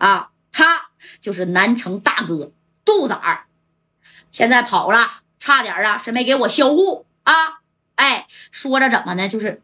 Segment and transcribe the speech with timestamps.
[0.00, 0.88] 啊，他
[1.20, 2.52] 就是南城大哥
[2.84, 3.44] 杜仔儿，
[4.30, 7.60] 现在跑了，差点啊是没给我销户啊！
[7.96, 9.28] 哎，说着怎么呢？
[9.28, 9.62] 就是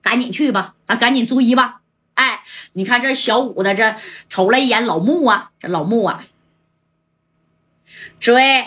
[0.00, 1.80] 赶紧去吧，咱赶紧追吧！
[2.14, 2.44] 哎，
[2.74, 3.96] 你看这小五子这
[4.28, 6.24] 瞅了一眼老穆啊，这老穆啊，
[8.20, 8.64] 追，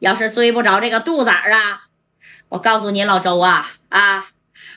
[0.00, 1.86] 要是追不着这个杜仔儿啊，
[2.50, 4.26] 我告诉你老周啊啊，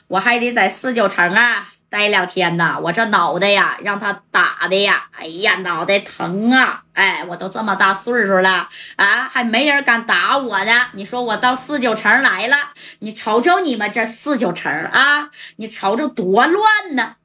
[0.08, 2.78] 我还得在四九城啊待两天呢。
[2.80, 6.84] 我这脑袋呀，让他打的呀，哎呀，脑袋疼啊！
[6.94, 10.86] 哎，我都这么大岁数了啊，还没人敢打我呢。
[10.92, 17.16] 你说我到四九城来了，你瞅瞅你们这四九城啊，你瞅瞅多乱呢！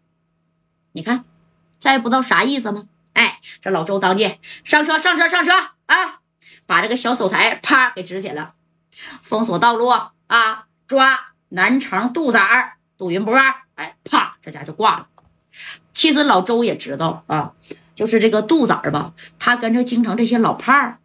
[0.94, 1.24] 你看，
[1.78, 2.86] 再不知道啥意思吗？
[3.14, 5.52] 哎，这老周当即上车，上车，上车
[5.86, 6.20] 啊！
[6.66, 8.52] 把这个小手台啪给支起来，
[9.22, 10.66] 封锁道路啊！
[10.88, 12.40] 抓南城杜仔
[12.98, 13.36] 杜云波，
[13.76, 15.08] 哎，啪，这家就挂了。
[15.94, 17.54] 其实老周也知道啊，
[17.96, 21.00] 就是这个杜子儿吧，他跟着京城这些老炮儿，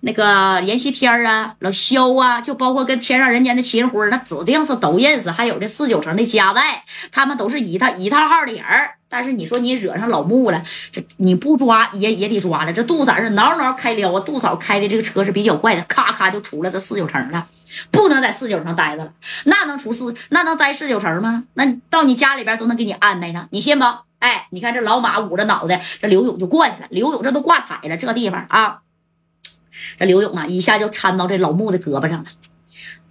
[0.00, 5.30] 那个阎锡天啊、老肖啊，就包括跟天上人间的秦辉，那指定是都认识。
[5.30, 8.96] 还有这四九城的家代，他们都是一套一套号的人儿。
[9.16, 12.72] 但是你说你惹上老穆了，这你不抓也也得抓了。
[12.72, 17.46] 这杜仔是挠挠开撩啊，杜嫂开的这个车是比较怪的，咔咔就出了这四九城了，
[17.92, 19.12] 不能在四九城待着了。
[19.44, 21.44] 那能出四那能待四九城吗？
[21.54, 23.84] 那到你家里边都能给你安排上，你信不？
[24.18, 26.88] 哎，你看这老马捂着脑袋，这刘勇就过去了。
[26.90, 28.80] 刘勇这都挂彩了，这地方啊，
[29.96, 32.24] 这刘勇啊一下就搀到这老穆的胳膊上了。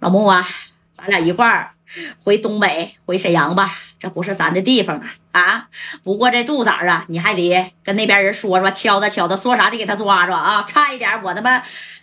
[0.00, 0.46] 老穆啊，
[0.92, 1.70] 咱俩一块儿
[2.22, 5.14] 回东北，回沈阳吧，这不是咱的地方啊。
[5.34, 5.68] 啊！
[6.04, 10.62] 不过这杜仔啊，你还得跟那边人说说，敲打敲打，说啥得给他抓抓啊！
[10.62, 11.60] 差一点我他妈，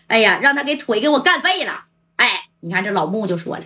[0.08, 1.86] 哎呀，让他给腿给我干废了！
[2.18, 3.64] 哎，你看这老穆就说了：“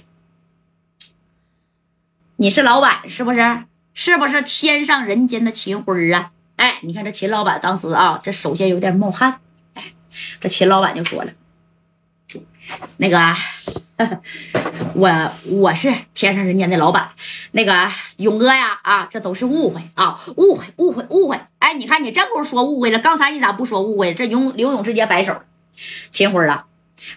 [2.38, 3.64] 你是老板是不是？
[3.96, 9.40] 是不是天上人间的秦辉啊？”哎，你看这秦老板当时啊，这手先有点冒汗。
[9.74, 9.94] 哎，
[10.40, 11.32] 这秦老板就说了
[12.98, 13.36] ：“那个。”
[14.94, 17.12] 我我是天上人间的老板，
[17.52, 21.40] 那个勇哥呀啊，这都是误会啊，误会误会误会！
[21.60, 24.14] 哎，你看你这会说误会了，刚才你咋不说误会？
[24.14, 25.42] 这勇刘勇直接摆手，
[26.12, 26.66] 秦辉啊，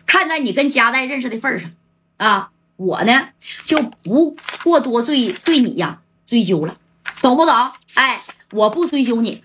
[0.06, 1.72] 看在你跟佳代认识的份上
[2.16, 3.30] 啊，我呢
[3.64, 6.76] 就不过多对对你呀追究了，
[7.20, 7.72] 懂不懂？
[7.94, 8.20] 哎，
[8.52, 9.42] 我不追究你，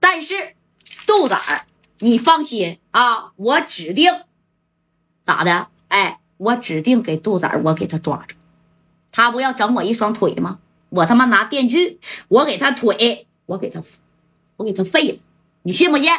[0.00, 0.54] 但是
[1.06, 1.66] 豆仔儿，
[1.98, 4.10] 你放心啊，我指定
[5.22, 5.68] 咋的？
[5.88, 6.18] 哎。
[6.40, 8.34] 我指定给杜仔，我给他抓住，
[9.12, 10.58] 他不要整我一双腿吗？
[10.88, 13.82] 我他妈拿电锯，我给他腿，我给他，
[14.56, 15.18] 我给他废了，
[15.64, 16.10] 你信不信？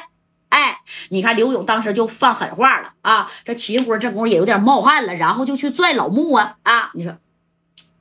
[0.50, 3.32] 哎，你看刘勇当时就放狠话了啊！
[3.44, 6.92] 这秦辉这功夫也有点冒汗了，然后就去拽老穆啊啊！
[6.94, 7.18] 你说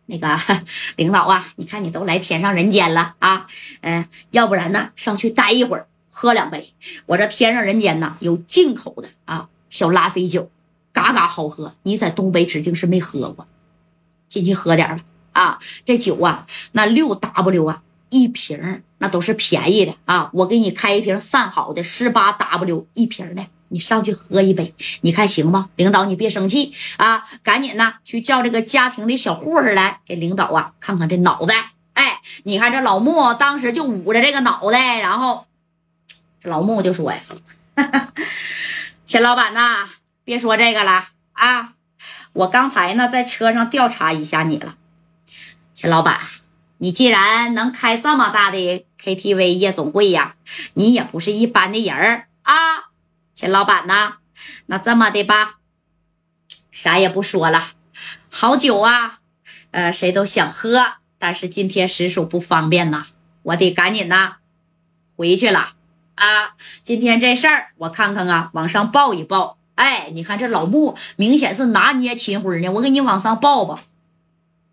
[0.05, 0.39] 那个
[0.97, 3.47] 领导啊，你看你都来天上人间了啊，
[3.81, 6.75] 嗯，要不然呢，上去待一会儿，喝两杯。
[7.06, 10.50] 我这天上人间呢，有进口的啊小拉菲酒。
[10.93, 13.47] 嘎嘎好喝，你在东北指定是没喝过，
[14.28, 15.05] 进去喝点吧。
[15.33, 15.61] 啊！
[15.84, 20.28] 这酒啊，那六 W 啊一瓶，那都是便宜的啊。
[20.34, 25.71] 我给你开一瓶散好的十八 W 一瓶的，你上去喝一杯，你看行吗？
[25.77, 31.71] 领导，你别生气啊，赶紧呢去叫这个家庭的小护士来给领导啊看看这脑袋。
[31.93, 35.47] 哎，你看这老穆当时就捂着这个脑袋，然后
[36.43, 37.21] 老穆就说呀
[39.07, 39.89] ：“钱老板呐。”
[40.31, 41.73] 别说这个了啊！
[42.35, 44.77] 我刚才呢在车上调查一下你了，
[45.75, 46.21] 钱老板，
[46.79, 50.37] 你既然能开这么大的 KTV 夜总会呀，
[50.75, 52.55] 你也不是一般的人儿啊！
[53.35, 54.19] 钱老板呐，
[54.67, 55.57] 那这么的吧，
[56.71, 57.73] 啥也不说了，
[58.31, 59.19] 好酒啊，
[59.73, 63.07] 呃，谁都想喝，但是今天实属不方便呐，
[63.43, 64.37] 我得赶紧呐
[65.17, 65.73] 回去了
[66.15, 66.55] 啊！
[66.85, 69.57] 今天这事儿我看看啊，往上报一报。
[69.81, 73.81] 哎，你看这老穆明显是拿捏秦辉呢，我给你往上报吧。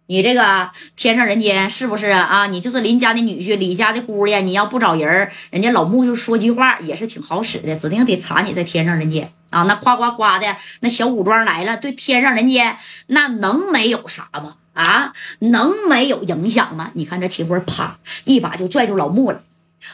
[0.08, 2.48] 你这个天上人间是不是啊？
[2.48, 9.64] 你就是林家的女婿，李家的姑爷，你要不找人，人家老穆就说句话也是挺好使的，指定得查你在天上人间啊。
[9.64, 12.76] 那夸夸夸的那小武装来了，对天上人间
[13.08, 14.56] 那能没有啥吗？
[14.74, 16.92] 啊，能没有影响吗？
[16.96, 19.42] 你看这秦辉啪一把就拽住老穆了，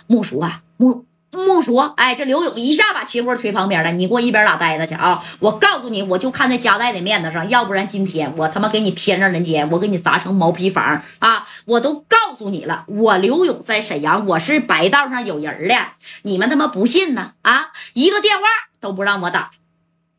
[0.07, 1.05] 穆叔啊，穆。
[1.37, 5.23] 木说：“哎，这刘勇一下把秦辉推旁边了，你给我一边拉呆子去啊！
[5.39, 11.47] 我告诉你，我就看在加代的面子上，要不然今天我他妈给你天上人间，我给你砸成毛坯房啊！
[11.65, 15.75] 我都告诉你了，我刘勇在沈阳，我是白道上有人的，
[16.21, 17.33] 你们他妈不信呢？
[17.41, 18.43] 啊，一个电话
[18.79, 19.51] 都不让我打，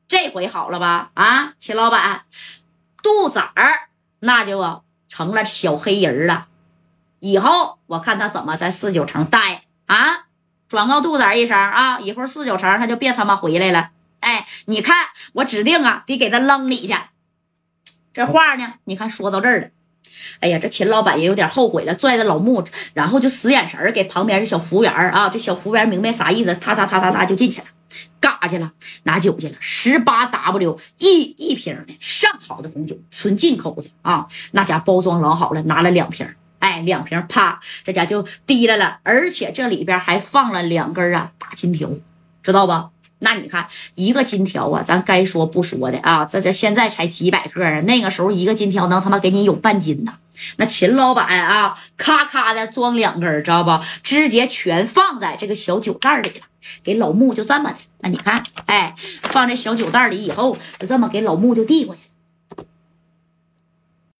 [0.08, 1.10] 这回好了吧？
[1.14, 2.22] 啊，秦老板，
[3.02, 3.88] 杜仔儿
[4.20, 6.46] 那就成了小黑人了，
[7.20, 10.24] 以后我看他怎么在四九城待啊！”
[10.68, 13.90] 转告杜子一声啊，以后四九城他就别他妈回来了。
[14.20, 14.96] 哎，你看
[15.34, 16.94] 我指定啊，得给他扔里去。
[18.12, 19.68] 这话呢，你看说到这儿了。
[20.40, 22.64] 哎呀，这秦老板也有点后悔了，拽着老穆，
[22.94, 25.28] 然后就使眼神给旁边的小服务员啊。
[25.28, 27.66] 这小服务员明白啥意思，他他他他他就进去了，
[28.20, 28.72] 嘎去了，
[29.02, 36.26] 拿酒去了，十八 W 一一瓶的上好的红酒，纯进口的啊，那家包装老好了，拿了两瓶，
[36.64, 41.90] 哎，两瓶啪，这家就提来了，而且这里边还放了两根啊大金条，
[42.42, 42.88] 知道不？
[43.18, 43.66] 那你看
[43.96, 50.14] 一个金条啊，咱该说不说的啊，这这现在才几百克啊，那个时候一个金条能他妈给你有半斤呢。
[50.56, 53.78] 那秦老板啊，咔咔的装两根，知道不？
[54.02, 56.46] 直接全放在这个小酒袋里了，
[56.82, 57.76] 给老穆就这么的。
[58.00, 62.00] 那你看，哎，放在小酒袋里以后，就这么给老穆就递过去。